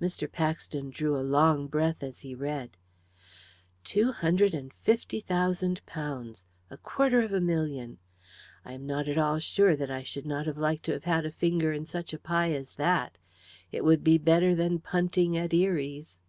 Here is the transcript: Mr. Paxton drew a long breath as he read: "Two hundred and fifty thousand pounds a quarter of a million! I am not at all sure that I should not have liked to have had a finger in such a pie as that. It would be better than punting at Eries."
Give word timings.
Mr. 0.00 0.30
Paxton 0.30 0.90
drew 0.90 1.16
a 1.18 1.26
long 1.32 1.66
breath 1.66 2.00
as 2.00 2.20
he 2.20 2.32
read: 2.32 2.76
"Two 3.82 4.12
hundred 4.12 4.54
and 4.54 4.72
fifty 4.72 5.18
thousand 5.18 5.84
pounds 5.84 6.46
a 6.70 6.76
quarter 6.76 7.22
of 7.22 7.32
a 7.32 7.40
million! 7.40 7.98
I 8.64 8.74
am 8.74 8.86
not 8.86 9.08
at 9.08 9.18
all 9.18 9.40
sure 9.40 9.74
that 9.74 9.90
I 9.90 10.04
should 10.04 10.26
not 10.26 10.46
have 10.46 10.58
liked 10.58 10.84
to 10.84 10.92
have 10.92 11.02
had 11.02 11.26
a 11.26 11.32
finger 11.32 11.72
in 11.72 11.86
such 11.86 12.12
a 12.14 12.20
pie 12.20 12.52
as 12.52 12.74
that. 12.76 13.18
It 13.72 13.84
would 13.84 14.04
be 14.04 14.16
better 14.16 14.54
than 14.54 14.78
punting 14.78 15.36
at 15.36 15.52
Eries." 15.52 16.20